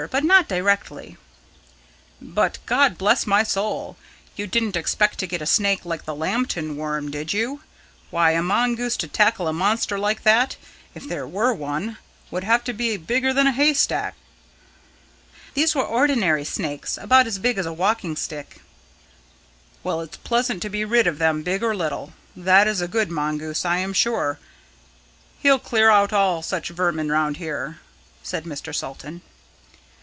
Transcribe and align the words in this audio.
But 0.09 0.23
not 0.23 0.47
directly." 0.47 1.15
"But, 2.19 2.57
God 2.65 2.97
bless 2.97 3.27
my 3.27 3.43
soul, 3.43 3.97
you 4.35 4.47
didn't 4.47 4.75
expect 4.75 5.19
to 5.19 5.27
get 5.27 5.43
a 5.43 5.45
snake 5.45 5.85
like 5.85 6.05
the 6.05 6.15
Lambton 6.15 6.75
worm, 6.75 7.11
did 7.11 7.33
you? 7.33 7.61
Why, 8.09 8.31
a 8.31 8.41
mongoose, 8.41 8.97
to 8.97 9.07
tackle 9.07 9.47
a 9.47 9.53
monster 9.53 9.99
like 9.99 10.23
that 10.23 10.55
if 10.95 11.07
there 11.07 11.27
were 11.27 11.53
one 11.53 11.99
would 12.31 12.43
have 12.43 12.63
to 12.63 12.73
be 12.73 12.97
bigger 12.97 13.31
than 13.31 13.45
a 13.45 13.51
haystack." 13.51 14.15
"These 15.53 15.75
were 15.75 15.85
ordinary 15.85 16.45
snakes, 16.45 16.97
about 16.97 17.27
as 17.27 17.37
big 17.37 17.59
as 17.59 17.67
a 17.67 17.71
walking 17.73 18.15
stick." 18.15 18.59
"Well, 19.83 20.01
it's 20.01 20.17
pleasant 20.17 20.63
to 20.63 20.69
be 20.69 20.83
rid 20.83 21.05
of 21.05 21.19
them, 21.19 21.43
big 21.43 21.61
or 21.61 21.75
little. 21.75 22.13
That 22.35 22.65
is 22.67 22.81
a 22.81 22.87
good 22.87 23.11
mongoose, 23.11 23.65
I 23.65 23.77
am 23.77 23.93
sure; 23.93 24.39
he'll 25.41 25.59
clear 25.59 25.91
out 25.91 26.11
all 26.11 26.41
such 26.41 26.69
vermin 26.69 27.11
round 27.11 27.37
here," 27.37 27.81
said 28.23 28.45
Mr. 28.45 28.73
Salton. 28.73 29.21